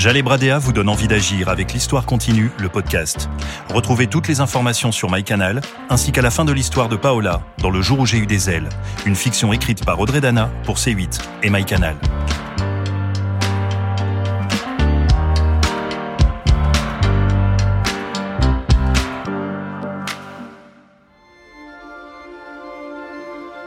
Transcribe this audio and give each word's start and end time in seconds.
Jalé 0.00 0.22
Bradea 0.22 0.58
vous 0.58 0.72
donne 0.72 0.88
envie 0.88 1.08
d'agir 1.08 1.50
avec 1.50 1.74
l'Histoire 1.74 2.06
continue, 2.06 2.50
le 2.58 2.70
podcast. 2.70 3.28
Retrouvez 3.68 4.06
toutes 4.06 4.28
les 4.28 4.40
informations 4.40 4.92
sur 4.92 5.10
MyCanal, 5.12 5.60
ainsi 5.90 6.10
qu'à 6.10 6.22
la 6.22 6.30
fin 6.30 6.46
de 6.46 6.52
l'histoire 6.52 6.88
de 6.88 6.96
Paola, 6.96 7.42
dans 7.58 7.68
Le 7.68 7.82
jour 7.82 8.00
où 8.00 8.06
j'ai 8.06 8.16
eu 8.16 8.24
des 8.24 8.48
ailes, 8.48 8.70
une 9.04 9.14
fiction 9.14 9.52
écrite 9.52 9.84
par 9.84 10.00
Audrey 10.00 10.22
Dana 10.22 10.50
pour 10.64 10.76
C8 10.76 11.20
et 11.42 11.50
MyCanal. 11.50 11.96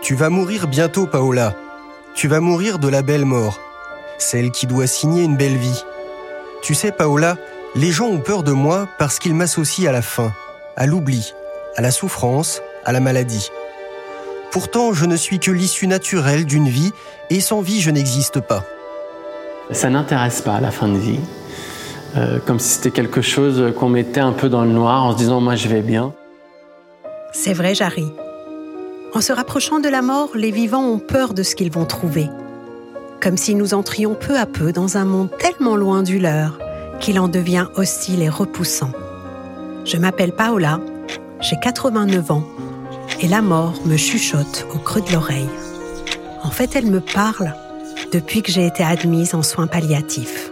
Tu 0.01 0.15
vas 0.15 0.31
mourir 0.31 0.65
bientôt, 0.65 1.05
Paola. 1.05 1.53
Tu 2.15 2.27
vas 2.27 2.39
mourir 2.39 2.79
de 2.79 2.87
la 2.87 3.03
belle 3.03 3.25
mort, 3.25 3.59
celle 4.17 4.49
qui 4.49 4.65
doit 4.65 4.87
signer 4.87 5.21
une 5.21 5.37
belle 5.37 5.57
vie. 5.57 5.83
Tu 6.63 6.75
sais, 6.75 6.93
Paola, 6.93 7.35
les 7.75 7.91
gens 7.91 8.07
ont 8.07 8.19
peur 8.19 8.41
de 8.41 8.53
moi 8.53 8.87
parce 8.97 9.19
qu'ils 9.19 9.35
m'associent 9.35 9.89
à 9.89 9.91
la 9.91 10.01
faim, 10.01 10.31
à 10.77 10.87
l'oubli, 10.87 11.33
à 11.75 11.81
la 11.81 11.91
souffrance, 11.91 12.61
à 12.85 12.93
la 12.93 13.01
maladie. 13.01 13.49
Pourtant, 14.49 14.93
je 14.93 15.03
ne 15.03 15.17
suis 15.17 15.39
que 15.39 15.51
l'issue 15.51 15.87
naturelle 15.87 16.45
d'une 16.45 16.69
vie 16.69 16.93
et 17.29 17.41
sans 17.41 17.59
vie, 17.59 17.81
je 17.81 17.91
n'existe 17.91 18.39
pas. 18.39 18.63
Ça 19.71 19.89
n'intéresse 19.89 20.41
pas 20.41 20.61
la 20.61 20.71
fin 20.71 20.87
de 20.87 20.97
vie. 20.97 21.19
Euh, 22.15 22.39
comme 22.39 22.59
si 22.59 22.75
c'était 22.75 22.91
quelque 22.91 23.21
chose 23.21 23.73
qu'on 23.77 23.89
mettait 23.89 24.21
un 24.21 24.31
peu 24.31 24.47
dans 24.47 24.63
le 24.63 24.71
noir 24.71 25.03
en 25.03 25.11
se 25.11 25.17
disant 25.17 25.41
moi 25.41 25.55
je 25.55 25.67
vais 25.67 25.81
bien. 25.81 26.13
C'est 27.33 27.53
vrai, 27.53 27.75
Jarry. 27.75 28.05
En 29.13 29.19
se 29.19 29.33
rapprochant 29.33 29.81
de 29.81 29.89
la 29.89 30.01
mort, 30.01 30.29
les 30.33 30.51
vivants 30.51 30.85
ont 30.85 30.99
peur 30.99 31.33
de 31.33 31.43
ce 31.43 31.55
qu'ils 31.55 31.71
vont 31.71 31.85
trouver. 31.85 32.29
Comme 33.23 33.37
si 33.37 33.55
nous 33.55 33.73
entrions 33.73 34.15
peu 34.15 34.37
à 34.37 34.45
peu 34.45 34.73
dans 34.73 34.97
un 34.97 35.05
monde 35.05 35.29
tellement 35.39 35.77
loin 35.77 36.03
du 36.03 36.19
leur 36.19 36.59
qu'il 36.99 37.17
en 37.21 37.29
devient 37.29 37.67
hostile 37.75 38.21
et 38.21 38.27
repoussant. 38.27 38.91
Je 39.85 39.95
m'appelle 39.95 40.33
Paola, 40.33 40.81
j'ai 41.39 41.55
89 41.55 42.31
ans 42.31 42.43
et 43.21 43.29
la 43.29 43.41
mort 43.41 43.75
me 43.85 43.95
chuchote 43.95 44.67
au 44.75 44.77
creux 44.77 44.99
de 44.99 45.13
l'oreille. 45.13 45.47
En 46.43 46.49
fait, 46.49 46.75
elle 46.75 46.87
me 46.87 46.99
parle 46.99 47.53
depuis 48.11 48.41
que 48.41 48.51
j'ai 48.51 48.67
été 48.67 48.83
admise 48.83 49.33
en 49.35 49.41
soins 49.41 49.67
palliatifs. 49.67 50.51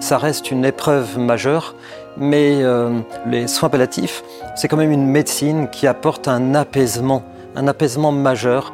Ça 0.00 0.16
reste 0.16 0.50
une 0.50 0.64
épreuve 0.64 1.18
majeure, 1.18 1.74
mais 2.16 2.62
euh, 2.62 2.98
les 3.26 3.46
soins 3.46 3.68
palliatifs, 3.68 4.22
c'est 4.56 4.68
quand 4.68 4.78
même 4.78 4.90
une 4.90 5.06
médecine 5.06 5.68
qui 5.68 5.86
apporte 5.86 6.28
un 6.28 6.54
apaisement 6.54 7.24
un 7.56 7.68
apaisement 7.68 8.10
majeur. 8.10 8.72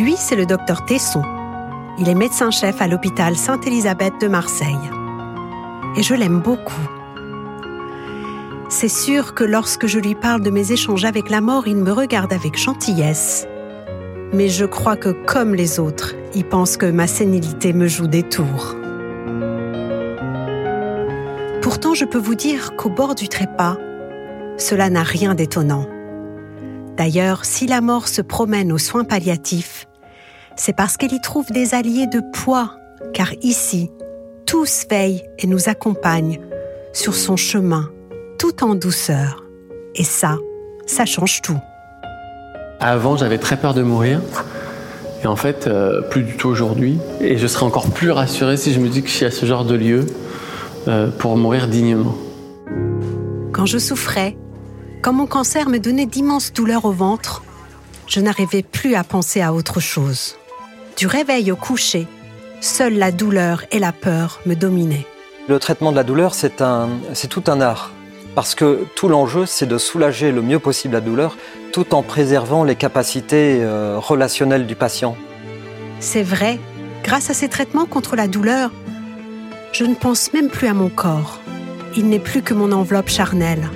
Lui, 0.00 0.16
c'est 0.18 0.36
le 0.36 0.44
docteur 0.46 0.84
Tesson. 0.84 1.22
Il 1.96 2.08
est 2.08 2.14
médecin-chef 2.14 2.82
à 2.82 2.88
l'hôpital 2.88 3.36
Sainte-Élisabeth 3.36 4.20
de 4.20 4.26
Marseille. 4.26 4.90
Et 5.96 6.02
je 6.02 6.14
l'aime 6.14 6.40
beaucoup. 6.40 6.88
C'est 8.68 8.88
sûr 8.88 9.34
que 9.34 9.44
lorsque 9.44 9.86
je 9.86 10.00
lui 10.00 10.16
parle 10.16 10.42
de 10.42 10.50
mes 10.50 10.72
échanges 10.72 11.04
avec 11.04 11.30
la 11.30 11.40
mort, 11.40 11.68
il 11.68 11.76
me 11.76 11.92
regarde 11.92 12.32
avec 12.32 12.58
gentillesse. 12.58 13.46
Mais 14.32 14.48
je 14.48 14.64
crois 14.64 14.96
que, 14.96 15.10
comme 15.10 15.54
les 15.54 15.78
autres, 15.78 16.16
il 16.34 16.44
pense 16.44 16.76
que 16.76 16.86
ma 16.86 17.06
sénilité 17.06 17.72
me 17.72 17.86
joue 17.86 18.08
des 18.08 18.24
tours. 18.24 18.74
Pourtant, 21.62 21.94
je 21.94 22.04
peux 22.04 22.18
vous 22.18 22.34
dire 22.34 22.74
qu'au 22.74 22.90
bord 22.90 23.14
du 23.14 23.28
trépas, 23.28 23.76
cela 24.56 24.90
n'a 24.90 25.04
rien 25.04 25.36
d'étonnant. 25.36 25.86
D'ailleurs, 26.96 27.44
si 27.44 27.68
la 27.68 27.80
mort 27.80 28.08
se 28.08 28.20
promène 28.20 28.72
aux 28.72 28.78
soins 28.78 29.04
palliatifs, 29.04 29.86
c'est 30.56 30.74
parce 30.74 30.96
qu'elle 30.96 31.12
y 31.12 31.20
trouve 31.20 31.50
des 31.50 31.74
alliés 31.74 32.06
de 32.06 32.20
poids, 32.32 32.76
car 33.12 33.32
ici, 33.42 33.90
tous 34.46 34.86
veillent 34.90 35.24
et 35.38 35.46
nous 35.46 35.68
accompagnent 35.68 36.40
sur 36.92 37.14
son 37.14 37.36
chemin, 37.36 37.90
tout 38.38 38.62
en 38.62 38.74
douceur. 38.74 39.44
Et 39.94 40.04
ça, 40.04 40.38
ça 40.86 41.06
change 41.06 41.42
tout. 41.42 41.58
Avant, 42.80 43.16
j'avais 43.16 43.38
très 43.38 43.56
peur 43.56 43.74
de 43.74 43.82
mourir. 43.82 44.20
Et 45.22 45.26
en 45.26 45.36
fait, 45.36 45.66
euh, 45.66 46.02
plus 46.02 46.22
du 46.22 46.36
tout 46.36 46.48
aujourd'hui. 46.48 46.98
Et 47.20 47.38
je 47.38 47.46
serais 47.46 47.64
encore 47.64 47.90
plus 47.90 48.10
rassuré 48.10 48.56
si 48.56 48.72
je 48.72 48.80
me 48.80 48.88
dis 48.88 49.02
que 49.02 49.08
je 49.08 49.14
suis 49.14 49.24
à 49.24 49.30
ce 49.30 49.46
genre 49.46 49.64
de 49.64 49.74
lieu 49.74 50.06
euh, 50.86 51.10
pour 51.10 51.36
mourir 51.36 51.66
dignement. 51.66 52.14
Quand 53.52 53.66
je 53.66 53.78
souffrais, 53.78 54.36
quand 55.02 55.12
mon 55.12 55.26
cancer 55.26 55.68
me 55.68 55.78
donnait 55.78 56.06
d'immenses 56.06 56.52
douleurs 56.52 56.84
au 56.84 56.92
ventre, 56.92 57.42
je 58.06 58.20
n'arrivais 58.20 58.62
plus 58.62 58.94
à 58.94 59.04
penser 59.04 59.40
à 59.40 59.54
autre 59.54 59.80
chose. 59.80 60.36
Du 60.96 61.08
réveil 61.08 61.50
au 61.50 61.56
coucher, 61.56 62.06
seule 62.60 62.94
la 62.94 63.10
douleur 63.10 63.64
et 63.72 63.80
la 63.80 63.90
peur 63.90 64.40
me 64.46 64.54
dominaient. 64.54 65.06
Le 65.48 65.58
traitement 65.58 65.90
de 65.90 65.96
la 65.96 66.04
douleur, 66.04 66.34
c'est 66.34 66.56
tout 67.28 67.44
un 67.48 67.60
art. 67.60 67.90
Parce 68.36 68.54
que 68.54 68.84
tout 68.94 69.08
l'enjeu, 69.08 69.44
c'est 69.44 69.66
de 69.66 69.76
soulager 69.76 70.30
le 70.30 70.40
mieux 70.40 70.60
possible 70.60 70.94
la 70.94 71.00
douleur, 71.00 71.36
tout 71.72 71.94
en 71.94 72.02
préservant 72.02 72.62
les 72.62 72.76
capacités 72.76 73.58
euh, 73.60 73.98
relationnelles 73.98 74.66
du 74.66 74.76
patient. 74.76 75.16
C'est 75.98 76.22
vrai, 76.22 76.60
grâce 77.02 77.28
à 77.28 77.34
ces 77.34 77.48
traitements 77.48 77.86
contre 77.86 78.14
la 78.14 78.28
douleur, 78.28 78.70
je 79.72 79.84
ne 79.84 79.94
pense 79.94 80.32
même 80.32 80.48
plus 80.48 80.68
à 80.68 80.74
mon 80.74 80.88
corps. 80.88 81.40
Il 81.96 82.08
n'est 82.08 82.20
plus 82.20 82.42
que 82.42 82.54
mon 82.54 82.70
enveloppe 82.70 83.08
charnelle. 83.08 83.68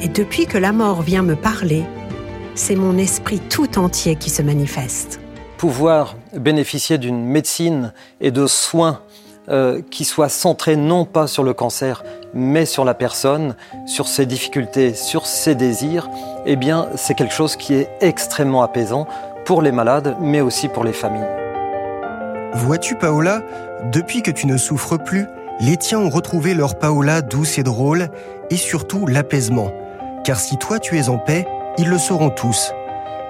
Et 0.00 0.08
depuis 0.08 0.46
que 0.46 0.58
la 0.58 0.72
mort 0.72 1.02
vient 1.02 1.22
me 1.22 1.34
parler, 1.34 1.84
c'est 2.54 2.76
mon 2.76 2.96
esprit 2.96 3.40
tout 3.40 3.78
entier 3.78 4.14
qui 4.16 4.30
se 4.30 4.42
manifeste. 4.42 5.20
Pouvoir 5.58 6.16
bénéficier 6.34 6.98
d'une 6.98 7.24
médecine 7.24 7.92
et 8.20 8.30
de 8.30 8.46
soins 8.46 9.00
euh, 9.48 9.82
qui 9.90 10.04
soient 10.04 10.28
centrés 10.28 10.76
non 10.76 11.04
pas 11.04 11.26
sur 11.26 11.42
le 11.42 11.52
cancer, 11.52 12.04
mais 12.32 12.64
sur 12.64 12.84
la 12.84 12.94
personne, 12.94 13.56
sur 13.86 14.08
ses 14.08 14.24
difficultés, 14.24 14.94
sur 14.94 15.26
ses 15.26 15.54
désirs, 15.54 16.08
eh 16.46 16.56
bien, 16.56 16.88
c'est 16.96 17.14
quelque 17.14 17.34
chose 17.34 17.56
qui 17.56 17.74
est 17.74 17.88
extrêmement 18.00 18.62
apaisant 18.62 19.06
pour 19.44 19.60
les 19.60 19.72
malades, 19.72 20.16
mais 20.20 20.40
aussi 20.40 20.68
pour 20.68 20.84
les 20.84 20.92
familles. 20.92 21.28
Vois-tu, 22.54 22.94
Paola, 22.94 23.42
depuis 23.92 24.22
que 24.22 24.30
tu 24.30 24.46
ne 24.46 24.56
souffres 24.56 24.96
plus, 24.96 25.26
les 25.60 25.76
tiens 25.76 25.98
ont 25.98 26.10
retrouvé 26.10 26.54
leur 26.54 26.78
Paola 26.78 27.20
douce 27.20 27.58
et 27.58 27.62
drôle, 27.62 28.08
et 28.50 28.56
surtout 28.56 29.06
l'apaisement 29.06 29.72
car 30.28 30.38
si 30.38 30.58
toi 30.58 30.78
tu 30.78 30.98
es 30.98 31.08
en 31.08 31.16
paix, 31.16 31.46
ils 31.78 31.88
le 31.88 31.96
seront 31.96 32.28
tous. 32.28 32.74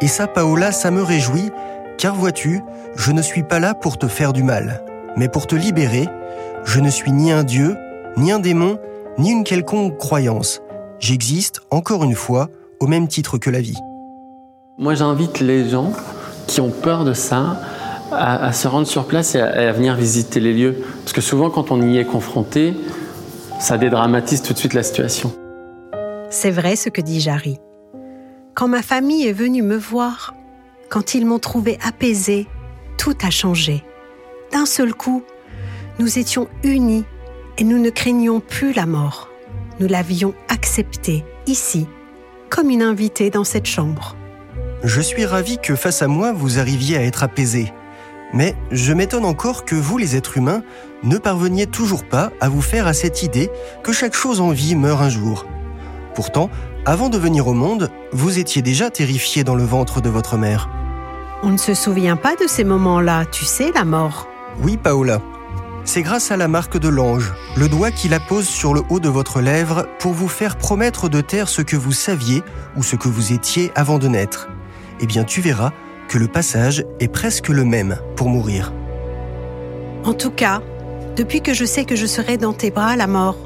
Et 0.01 0.09
ça, 0.09 0.27
Paola, 0.27 0.73
ça 0.73 0.91
me 0.91 1.01
réjouit, 1.01 1.53
car 1.99 2.15
vois-tu, 2.15 2.63
je 2.97 3.11
ne 3.11 3.21
suis 3.21 3.43
pas 3.43 3.59
là 3.59 3.75
pour 3.75 3.99
te 3.99 4.07
faire 4.07 4.33
du 4.33 4.45
mal, 4.45 4.85
mais 5.17 5.29
pour 5.29 5.47
te 5.47 5.57
libérer. 5.57 6.09
Je 6.65 6.81
ne 6.81 6.91
suis 6.91 7.11
ni 7.13 7.33
un 7.33 7.43
dieu, 7.43 7.77
ni 8.17 8.31
un 8.31 8.39
démon, 8.39 8.79
ni 9.19 9.31
une 9.33 9.45
quelconque 9.45 9.99
croyance. 9.99 10.63
J'existe, 11.01 11.61
encore 11.71 12.05
une 12.05 12.15
fois, 12.15 12.49
au 12.81 12.87
même 12.87 13.09
titre 13.09 13.37
que 13.39 13.51
la 13.51 13.61
vie. 13.61 13.79
Moi, 14.79 14.95
j'invite 14.95 15.41
les 15.41 15.69
gens 15.69 15.93
qui 16.47 16.61
ont 16.61 16.71
peur 16.71 17.05
de 17.05 17.13
ça 17.13 17.61
à, 18.13 18.53
se 18.53 18.69
rendre 18.69 18.87
sur 18.87 19.07
place 19.07 19.35
et 19.35 19.41
à, 19.41 19.73
venir 19.73 19.97
visiter 19.97 20.39
les 20.39 20.55
lieux. 20.55 20.77
Parce 21.03 21.13
que 21.13 21.21
souvent, 21.21 21.51
quand 21.51 21.73
on 21.73 21.83
y 21.83 21.99
est 21.99 22.05
confronté, 22.05 22.75
ça 23.59 23.77
dédramatise 23.77 24.43
tout 24.43 24.53
de 24.53 24.59
suite 24.59 24.75
la 24.75 24.85
situation. 24.85 25.33
C'est 26.31 26.53
vrai 26.53 26.77
ce 26.77 26.91
que 26.91 27.01
dit 27.01 27.21
Jarry. 27.21 27.59
Quand 28.55 28.69
ma 28.69 28.83
famille 28.83 29.27
est 29.27 29.33
venue 29.33 29.63
me 29.63 29.77
voir, 29.77 30.35
quand 30.89 31.15
ils 31.15 31.27
m'ont 31.27 31.39
trouvé 31.39 31.79
apaisée, 31.85 32.47
tout 32.97 33.17
a 33.23 33.31
changé. 33.31 33.85
D'un 34.53 34.67
seul 34.67 34.95
coup, 34.95 35.23
nous 35.99 36.19
étions 36.19 36.49
unis 36.63 37.05
et 37.59 37.65
nous 37.65 37.79
ne 37.79 37.91
craignions 37.91 38.41
plus 38.41 38.73
la 38.73 38.87
mort. 38.87 39.29
Nous 39.81 39.89
l'avions 39.89 40.35
acceptée 40.49 41.25
ici, 41.47 41.87
comme 42.51 42.71
une 42.71 42.83
invitée 42.83 43.31
dans 43.31 43.45
cette 43.45 43.67
chambre. 43.67 44.17
Je 44.85 45.01
suis 45.01 45.25
ravi 45.25 45.59
que 45.59 45.75
face 45.75 46.03
à 46.03 46.09
moi, 46.09 46.33
vous 46.33 46.59
arriviez 46.59 46.97
à 46.97 47.03
être 47.03 47.23
apaisé. 47.23 47.73
Mais 48.33 48.55
je 48.71 48.93
m'étonne 48.93 49.25
encore 49.25 49.65
que 49.65 49.75
vous, 49.75 49.99
les 49.99 50.17
êtres 50.17 50.37
humains, 50.37 50.63
ne 51.03 51.17
parveniez 51.19 51.67
toujours 51.67 52.05
pas 52.05 52.31
à 52.41 52.49
vous 52.49 52.61
faire 52.61 52.87
à 52.87 52.93
cette 52.93 53.23
idée 53.23 53.51
que 53.83 53.93
chaque 53.93 54.15
chose 54.15 54.41
en 54.41 54.51
vie 54.51 54.77
meurt 54.77 55.01
un 55.01 55.09
jour. 55.09 55.47
Pourtant, 56.15 56.51
avant 56.89 57.11
de 57.11 57.19
venir 57.19 57.47
au 57.47 57.53
monde, 57.53 57.91
vous 58.13 58.39
étiez 58.39 58.63
déjà 58.63 58.89
terrifié 58.89 59.45
dans 59.45 59.55
le 59.55 59.63
ventre 59.63 60.01
de 60.01 60.09
votre 60.09 60.39
mère. 60.39 60.71
On 61.43 61.51
ne 61.51 61.59
se 61.59 61.75
souvient 61.75 62.17
pas 62.17 62.35
de 62.35 62.47
ces 62.47 62.65
moments-là, 62.65 63.27
tu 63.27 63.45
sais, 63.45 63.73
la 63.75 63.85
mort. 63.85 64.27
Oui, 64.63 64.79
Paola. 64.79 65.21
C'est 65.85 66.01
grâce 66.01 66.31
à 66.31 66.39
la 66.39 66.49
marque 66.49 66.79
de 66.79 66.89
l'ange, 66.89 67.35
le 67.59 67.69
doigt 67.69 67.91
qui 67.91 68.09
la 68.09 68.21
pose 68.21 68.49
sur 68.49 68.73
le 68.73 68.81
haut 68.89 69.01
de 69.01 69.11
votre 69.11 69.43
lèvre 69.43 69.87
pour 69.99 70.15
vous 70.15 70.29
faire 70.29 70.57
promettre 70.57 71.11
de 71.11 71.21
taire 71.21 71.51
ce 71.51 71.61
que 71.61 71.77
vous 71.77 71.93
saviez 71.93 72.43
ou 72.75 72.83
ce 72.83 72.97
que 72.97 73.09
vous 73.09 73.35
étiez 73.35 73.71
avant 73.75 73.99
de 73.99 74.09
naître. 74.09 74.49
Eh 75.01 75.07
bien, 75.07 75.25
tu 75.25 75.43
verras 75.43 75.73
que 76.09 76.17
le 76.17 76.27
passage 76.27 76.87
est 77.01 77.09
presque 77.09 77.51
le 77.51 77.67
même 77.67 77.99
pour 78.17 78.31
mourir. 78.31 78.73
En 80.05 80.15
tout 80.15 80.31
cas, 80.31 80.63
depuis 81.17 81.43
que 81.43 81.53
je 81.53 81.67
sais 81.67 81.85
que 81.85 81.97
je 81.97 82.07
serai 82.07 82.39
dans 82.39 82.55
tes 82.55 82.71
bras, 82.71 82.97
la 82.97 83.07
mort, 83.07 83.37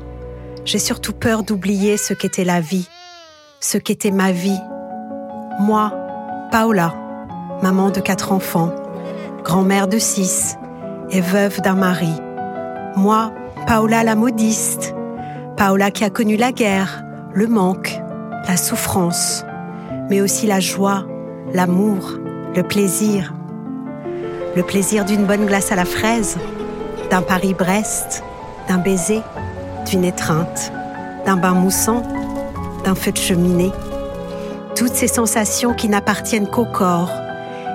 j'ai 0.65 0.79
surtout 0.79 1.13
peur 1.13 1.43
d'oublier 1.43 1.97
ce 1.97 2.15
qu'était 2.15 2.45
la 2.45 2.61
vie, 2.61 2.89
ce 3.63 3.79
qu'était 3.79 4.11
ma 4.11 4.33
vie. 4.33 4.61
Moi, 5.61 5.93
Paola, 6.51 6.95
maman 7.63 7.91
de 7.91 8.01
quatre 8.01 8.33
enfants, 8.33 8.73
grand-mère 9.45 9.87
de 9.87 9.99
six 9.99 10.57
et 11.11 11.21
veuve 11.21 11.61
d'un 11.61 11.77
mari. 11.77 12.13
Moi, 12.97 13.33
Paola 13.69 14.03
la 14.03 14.17
modiste, 14.17 14.95
Paola 15.57 15.93
qui 15.93 16.03
a 16.03 16.11
connu 16.11 16.37
la 16.37 16.51
guerre, 16.51 17.05
le 17.33 17.47
manque, 17.47 18.01
la 18.49 18.57
souffrance, 18.57 19.45
mais 20.11 20.21
aussi 20.21 20.49
la 20.49 20.59
joie, 20.59 21.05
l'amour, 21.55 22.19
le 22.57 22.65
plaisir. 22.65 23.33
Le 24.57 24.65
plaisir 24.65 25.05
d'une 25.05 25.25
bonne 25.25 25.47
glace 25.47 25.71
à 25.71 25.77
la 25.77 25.85
fraise, 25.85 26.37
d'un 27.11 27.23
Paris-Brest, 27.23 28.25
d'un 28.69 28.79
baiser, 28.79 29.23
d'une 29.89 30.05
étreinte, 30.05 30.73
d'un 31.25 31.37
bain 31.37 31.55
moussant, 31.55 32.03
d'un 32.85 32.95
feu 32.95 33.13
de 33.13 33.19
cheminée. 33.19 33.73
Toutes 34.77 34.95
ces 34.95 35.09
sensations 35.09 35.75
qui 35.75 35.89
n'appartiennent 35.89 36.49
qu'au 36.49 36.65
corps 36.65 37.13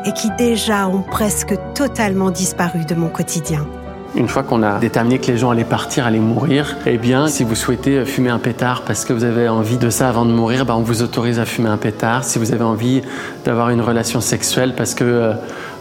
et 0.06 0.13
qui 0.13 0.30
déjà 0.38 0.88
ont 0.88 1.01
presque 1.01 1.56
totalement 1.75 2.31
disparu 2.31 2.86
de 2.86 2.95
mon 2.95 3.09
quotidien. 3.09 3.65
Une 4.15 4.27
fois 4.27 4.42
qu'on 4.42 4.63
a 4.63 4.80
déterminé 4.80 5.19
que 5.19 5.27
les 5.27 5.38
gens 5.38 5.51
allaient 5.51 5.63
partir, 5.63 6.07
allaient 6.07 6.19
mourir, 6.19 6.77
eh 6.86 6.98
bien, 6.98 7.27
si 7.27 7.44
vous 7.44 7.56
souhaitez 7.56 8.06
fumer 8.06 8.30
un 8.30 8.39
pétard 8.39 8.83
parce 8.83 9.06
que 9.06 9.13
vous 9.13 9.25
avez 9.25 9.48
envie 9.50 9.77
de 9.77 9.89
ça 9.89 10.09
avant 10.09 10.25
de 10.25 10.31
mourir, 10.31 10.65
ben, 10.65 10.75
on 10.75 10.81
vous 10.81 11.04
autorise 11.04 11.39
à 11.39 11.45
fumer 11.45 11.69
un 11.69 11.77
pétard. 11.77 12.24
Si 12.24 12.39
vous 12.39 12.54
avez 12.54 12.63
envie 12.63 13.01
d'avoir 13.45 13.69
une 13.69 13.81
relation 13.81 14.21
sexuelle 14.21 14.74
parce 14.75 14.95
que 14.95 15.04
euh, 15.04 15.33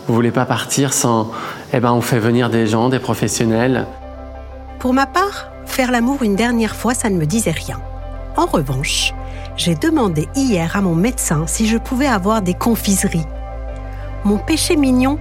vous 0.06 0.14
voulez 0.14 0.32
pas 0.32 0.44
partir 0.44 0.92
sans, 0.92 1.30
eh 1.72 1.80
ben, 1.80 1.92
on 1.92 2.00
fait 2.00 2.18
venir 2.18 2.50
des 2.50 2.66
gens, 2.66 2.88
des 2.88 2.98
professionnels. 2.98 3.86
Pour 4.80 4.92
ma 4.92 5.06
part, 5.06 5.48
faire 5.64 5.90
l'amour 5.90 6.22
une 6.22 6.36
dernière 6.36 6.76
fois, 6.76 6.94
ça 6.94 7.08
ne 7.08 7.16
me 7.16 7.26
disait 7.26 7.52
rien. 7.52 7.78
En 8.36 8.44
revanche, 8.44 9.14
j'ai 9.56 9.74
demandé 9.74 10.28
hier 10.34 10.76
à 10.76 10.82
mon 10.82 10.94
médecin 10.94 11.46
si 11.46 11.66
je 11.66 11.78
pouvais 11.78 12.06
avoir 12.06 12.42
des 12.42 12.52
confiseries. 12.52 13.26
Mon 14.24 14.36
péché 14.36 14.76
mignon, 14.76 15.18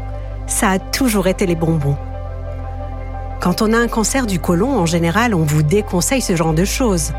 ça 0.47 0.71
a 0.71 0.79
toujours 0.79 1.27
été 1.27 1.45
les 1.45 1.55
bonbons. 1.55 1.97
Quand 3.39 3.61
on 3.61 3.71
a 3.71 3.77
un 3.77 3.87
cancer 3.87 4.25
du 4.25 4.39
côlon, 4.39 4.77
en 4.77 4.85
général, 4.85 5.33
on 5.33 5.43
vous 5.43 5.63
déconseille 5.63 6.21
ce 6.21 6.35
genre 6.35 6.53
de 6.53 6.65
choses. 6.65 7.13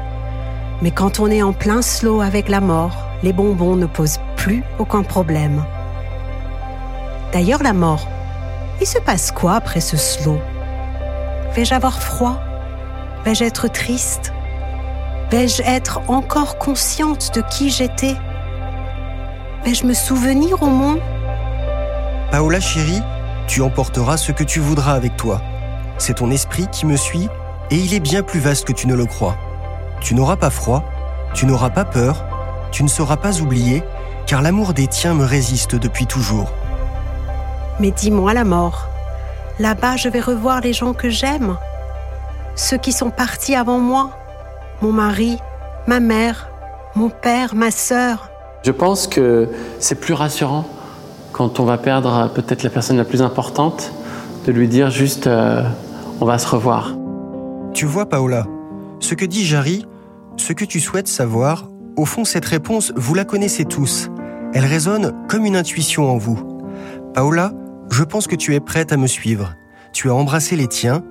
Mais 0.83 0.91
quand 0.91 1.19
on 1.19 1.29
est 1.29 1.43
en 1.43 1.55
plein 1.55 1.81
slow 1.81 2.21
avec 2.21 2.49
la 2.49 2.61
mort, 2.61 2.97
les 3.23 3.33
bonbons 3.33 3.77
ne 3.77 3.87
posent 3.87 4.21
plus 4.37 4.63
aucun 4.79 5.03
problème. 5.03 5.65
D'ailleurs, 7.33 7.63
la 7.63 7.73
mort, 7.73 8.07
il 8.83 8.87
se 8.87 8.99
passe 8.99 9.31
quoi 9.31 9.55
après 9.55 9.81
ce 9.81 9.97
slow? 9.97 10.39
Vais-je 11.55 11.75
avoir 11.75 12.03
froid? 12.03 12.39
Vais-je 13.25 13.45
être 13.45 13.69
triste? 13.69 14.33
Vais-je 15.31 15.61
être 15.63 16.03
encore 16.07 16.57
consciente 16.57 17.35
de 17.35 17.43
qui 17.51 17.69
j'étais? 17.69 18.15
Vais-je 19.65 19.85
me 19.85 19.93
souvenir 19.93 20.63
au 20.63 20.69
moins? 20.69 20.99
Paola 22.31 22.61
chérie, 22.61 23.03
tu 23.49 23.61
emporteras 23.61 24.19
ce 24.19 24.31
que 24.31 24.45
tu 24.45 24.61
voudras 24.61 24.93
avec 24.93 25.17
toi. 25.17 25.43
C'est 25.99 26.15
ton 26.15 26.31
esprit 26.31 26.69
qui 26.71 26.87
me 26.87 26.97
suit 26.97 27.29
et 27.73 27.77
il 27.77 27.93
est 27.93 28.01
bien 28.01 28.23
plus 28.23 28.39
vaste 28.39 28.67
que 28.67 28.73
tu 28.73 28.87
ne 28.87 28.95
le 28.95 29.05
crois. 29.05 29.37
Tu 30.01 30.15
n'auras 30.15 30.37
pas 30.37 30.51
froid, 30.51 30.85
tu 31.35 31.45
n'auras 31.47 31.71
pas 31.71 31.85
peur, 31.85 32.25
tu 32.71 32.85
ne 32.85 32.89
seras 32.89 33.17
pas 33.17 33.41
oublié, 33.41 33.83
car 34.29 34.43
l'amour 34.43 34.75
des 34.75 34.87
tiens 34.87 35.15
me 35.15 35.25
résiste 35.25 35.75
depuis 35.75 36.07
toujours. 36.07 36.53
Mais 37.81 37.91
dis-moi 37.91 38.33
la 38.33 38.45
mort, 38.45 38.87
là-bas 39.59 39.97
je 39.97 40.09
vais 40.09 40.21
revoir 40.21 40.61
les 40.61 40.73
gens 40.73 40.93
que 40.93 41.11
j'aime, 41.11 41.57
ceux 42.55 42.79
qui 42.79 42.93
sont 42.93 43.11
partis 43.11 43.57
avant 43.57 43.81
moi, 43.81 44.11
mon 44.83 44.93
mari, 44.93 45.39
ma 45.87 46.01
mère, 46.01 46.49
mon 46.95 47.11
père, 47.11 47.55
ma 47.55 47.71
sœur. 47.71 48.31
Je 48.63 48.73
pense 48.73 49.07
que 49.07 49.49
c'est 49.79 50.01
plus 50.01 50.15
rassurant 50.15 50.67
quand 51.33 51.61
on 51.61 51.65
va 51.65 51.79
perdre 51.79 52.31
peut-être 52.35 52.63
la 52.63 52.71
personne 52.71 52.97
la 52.97 53.05
plus 53.05 53.23
importante, 53.23 53.93
de 54.47 54.53
lui 54.53 54.69
dire 54.69 54.91
juste 54.91 55.27
euh, 55.27 55.63
on 56.21 56.25
va 56.25 56.39
se 56.39 56.49
revoir. 56.49 56.97
Tu 57.75 57.85
vois, 57.85 58.07
Paola, 58.07 58.47
ce 59.01 59.15
que 59.15 59.25
dit 59.25 59.45
Jarry, 59.45 59.85
ce 60.37 60.53
que 60.53 60.65
tu 60.65 60.81
souhaites 60.81 61.09
savoir, 61.09 61.69
au 61.97 62.05
fond, 62.05 62.25
cette 62.25 62.45
réponse, 62.45 62.93
vous 62.97 63.15
la 63.15 63.25
connaissez 63.25 63.65
tous. 63.65 64.09
Elle 64.55 64.65
résonne 64.65 65.13
comme 65.29 65.45
une 65.45 65.57
intuition 65.57 66.11
en 66.11 66.17
vous. 66.17 66.39
Paola, 67.15 67.53
je 67.91 68.03
pense 68.03 68.27
que 68.27 68.37
tu 68.37 68.55
es 68.55 68.61
prête 68.61 68.93
à 68.93 68.97
me 68.97 69.07
suivre. 69.07 69.55
Tu 69.93 70.11
as 70.11 70.15
embrassé 70.15 70.57
les 70.57 70.69
tiens, 70.69 71.03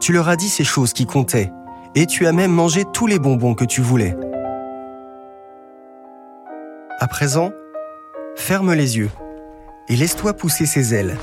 tu 0.00 0.12
leur 0.12 0.28
as 0.28 0.36
dit 0.36 0.48
ces 0.48 0.64
choses 0.64 0.92
qui 0.92 1.06
comptaient, 1.06 1.50
et 1.94 2.06
tu 2.06 2.26
as 2.26 2.32
même 2.32 2.50
mangé 2.50 2.84
tous 2.92 3.06
les 3.06 3.18
bonbons 3.18 3.54
que 3.54 3.64
tu 3.64 3.80
voulais. 3.80 4.16
À 7.00 7.06
présent, 7.06 7.50
ferme 8.36 8.72
les 8.72 8.98
yeux 8.98 9.10
et 9.88 9.96
laisse-toi 9.96 10.32
pousser 10.32 10.66
ses 10.66 10.94
ailes. 10.94 11.16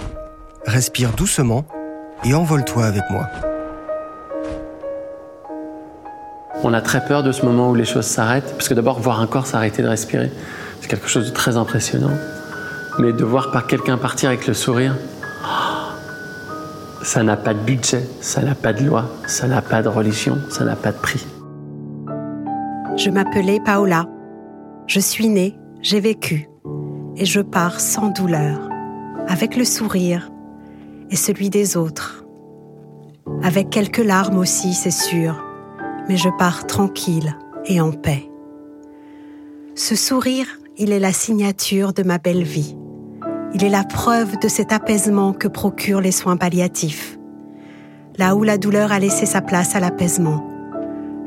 Respire 0.66 1.12
doucement 1.14 1.66
et 2.24 2.34
envole-toi 2.34 2.86
avec 2.86 3.04
moi. 3.10 3.28
On 6.64 6.74
a 6.74 6.82
très 6.82 7.04
peur 7.04 7.24
de 7.24 7.32
ce 7.32 7.44
moment 7.44 7.72
où 7.72 7.76
les 7.76 7.86
choses 7.86 8.06
s'arrêtent, 8.06 8.54
parce 8.54 8.70
que 8.70 8.76
d'abord, 8.76 9.00
voir 9.00 9.20
un 9.20 9.26
corps 9.26 9.48
s'arrêter 9.48 9.82
de 9.82 9.88
respirer, 9.88 10.32
c'est 10.80 10.88
quelque 10.88 11.08
chose 11.08 11.28
de 11.28 11.34
très 11.34 11.58
impressionnant. 11.58 12.12
Mais 13.00 13.14
de 13.14 13.24
voir 13.24 13.52
par 13.52 13.66
quelqu'un 13.66 13.98
partir 13.98 14.30
avec 14.30 14.46
le 14.46 14.54
sourire, 14.54 14.96
ça 17.04 17.24
n'a 17.24 17.38
pas 17.38 17.54
de 17.54 17.60
budget, 17.60 18.08
ça 18.22 18.42
n'a 18.42 18.56
pas 18.56 18.74
de 18.74 18.84
loi, 18.84 19.10
ça 19.28 19.48
n'a 19.48 19.62
pas 19.62 19.82
de 19.82 19.90
religion, 19.90 20.38
ça 20.50 20.64
n'a 20.64 20.76
pas 20.76 20.92
de 20.92 20.98
prix. 20.98 21.26
Je 22.98 23.10
m'appelais 23.10 23.60
Paola. 23.64 24.08
Je 24.88 25.00
suis 25.00 25.30
née, 25.30 25.56
j'ai 25.82 26.00
vécu, 26.00 26.50
et 27.16 27.26
je 27.26 27.40
pars 27.40 27.80
sans 27.80 28.10
douleur, 28.10 28.70
avec 29.28 29.56
le 29.56 29.64
sourire 29.64 30.30
et 31.10 31.16
celui 31.16 31.50
des 31.50 31.78
autres. 31.78 32.26
Avec 33.44 33.70
quelques 33.70 34.04
larmes 34.04 34.38
aussi, 34.38 34.74
c'est 34.74 34.92
sûr, 34.92 35.44
mais 36.10 36.18
je 36.18 36.30
pars 36.38 36.68
tranquille 36.68 37.36
et 37.66 37.80
en 37.80 37.92
paix. 37.92 38.30
Ce 39.76 39.96
sourire, 39.96 40.48
il 40.78 40.92
est 40.92 41.00
la 41.00 41.14
signature 41.14 41.94
de 41.94 42.04
ma 42.04 42.18
belle 42.18 42.44
vie. 42.44 42.76
Il 43.54 43.66
est 43.66 43.70
la 43.70 43.84
preuve 43.84 44.40
de 44.40 44.48
cet 44.48 44.72
apaisement 44.72 45.34
que 45.34 45.50
procurent 45.50 46.00
les 46.00 46.14
soins 46.14 46.38
palliatifs. 46.38 47.18
Là 48.18 48.36
où 48.36 48.44
la 48.44 48.58
douleur 48.58 48.92
a 48.92 49.00
laissé 49.00 49.26
sa 49.26 49.42
place 49.42 49.76
à 49.76 49.82
l'apaisement, 49.82 50.48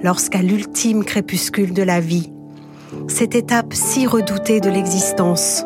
lorsqu'à 0.03 0.41
l'ultime 0.41 1.05
crépuscule 1.05 1.75
de 1.75 1.83
la 1.83 2.01
vie, 2.01 2.33
cette 3.09 3.35
étape 3.35 3.75
si 3.75 4.07
redoutée 4.07 4.61
de 4.61 4.71
l'existence, 4.71 5.65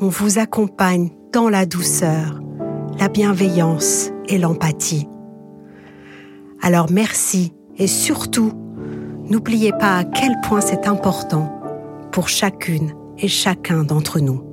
on 0.00 0.08
vous 0.08 0.38
accompagne 0.38 1.10
dans 1.32 1.48
la 1.48 1.66
douceur, 1.66 2.40
la 2.98 3.08
bienveillance 3.08 4.10
et 4.28 4.38
l'empathie. 4.38 5.08
Alors 6.62 6.90
merci 6.90 7.52
et 7.76 7.86
surtout, 7.86 8.52
n'oubliez 9.28 9.72
pas 9.72 9.98
à 9.98 10.04
quel 10.04 10.32
point 10.42 10.60
c'est 10.60 10.86
important 10.86 11.60
pour 12.12 12.28
chacune 12.28 12.94
et 13.18 13.28
chacun 13.28 13.82
d'entre 13.82 14.20
nous. 14.20 14.51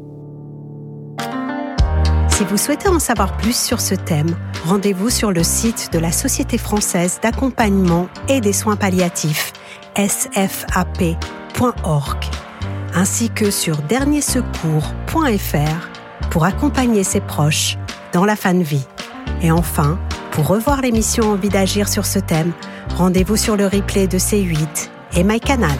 Si 2.39 2.45
vous 2.45 2.55
souhaitez 2.55 2.87
en 2.87 2.99
savoir 2.99 3.35
plus 3.35 3.53
sur 3.53 3.81
ce 3.81 3.95
thème, 3.95 4.33
rendez-vous 4.63 5.09
sur 5.09 5.33
le 5.33 5.43
site 5.43 5.89
de 5.91 5.99
la 5.99 6.13
Société 6.13 6.57
française 6.57 7.19
d'accompagnement 7.21 8.07
et 8.29 8.39
des 8.39 8.53
soins 8.53 8.77
palliatifs, 8.77 9.51
sfap.org, 9.97 11.17
ainsi 12.93 13.29
que 13.29 13.51
sur 13.51 13.75
derniersecours.fr 13.79 16.29
pour 16.29 16.45
accompagner 16.45 17.03
ses 17.03 17.19
proches 17.19 17.77
dans 18.13 18.23
la 18.23 18.37
fan 18.37 18.63
vie. 18.63 18.87
Et 19.41 19.51
enfin, 19.51 19.99
pour 20.31 20.47
revoir 20.47 20.79
l'émission 20.79 21.31
Envie 21.31 21.49
d'agir 21.49 21.89
sur 21.89 22.05
ce 22.05 22.19
thème, 22.19 22.53
rendez-vous 22.95 23.35
sur 23.35 23.57
le 23.57 23.65
replay 23.65 24.07
de 24.07 24.17
C8 24.17 24.87
et 25.17 25.25
MyCanal. 25.25 25.77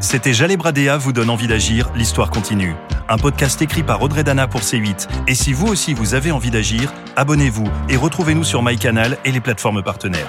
C'était 0.00 0.32
Jalé 0.32 0.56
Bradéa 0.56 0.96
vous 0.96 1.12
donne 1.12 1.28
envie 1.28 1.46
d'agir, 1.46 1.90
l'histoire 1.94 2.30
continue. 2.30 2.74
Un 3.10 3.16
podcast 3.16 3.62
écrit 3.62 3.82
par 3.82 4.02
Audrey 4.02 4.22
Dana 4.22 4.46
pour 4.46 4.60
C8. 4.60 5.08
Et 5.28 5.34
si 5.34 5.54
vous 5.54 5.66
aussi 5.66 5.94
vous 5.94 6.12
avez 6.12 6.30
envie 6.30 6.50
d'agir, 6.50 6.92
abonnez-vous 7.16 7.66
et 7.88 7.96
retrouvez-nous 7.96 8.44
sur 8.44 8.62
MyCanal 8.62 9.16
et 9.24 9.32
les 9.32 9.40
plateformes 9.40 9.82
partenaires. 9.82 10.28